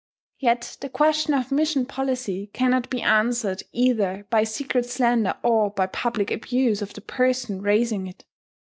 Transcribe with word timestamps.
Yet 0.39 0.77
the 0.81 0.89
question 0.89 1.35
of 1.35 1.51
mission 1.51 1.85
policy 1.85 2.49
cannot 2.53 2.89
be 2.89 3.03
answered 3.03 3.61
either 3.71 4.25
by 4.31 4.43
secret 4.45 4.87
slander 4.89 5.35
or 5.43 5.69
by 5.69 5.85
public 5.85 6.31
abuse 6.31 6.81
of 6.81 6.95
the 6.95 7.01
person 7.01 7.61
raising 7.61 8.07
it. 8.07 8.25